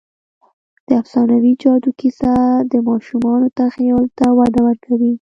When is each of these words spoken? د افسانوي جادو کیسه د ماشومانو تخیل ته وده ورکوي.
د 0.87 0.89
افسانوي 1.01 1.53
جادو 1.63 1.91
کیسه 1.99 2.31
د 2.71 2.73
ماشومانو 2.89 3.47
تخیل 3.59 4.03
ته 4.17 4.25
وده 4.37 4.59
ورکوي. 4.67 5.09